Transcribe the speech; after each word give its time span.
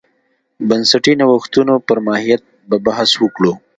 بنسټي 0.67 1.13
نوښتونو 1.19 1.73
پر 1.87 1.97
ماهیت 2.07 2.41
به 2.69 2.77
بحث 2.85 3.11
وکړو. 3.17 3.53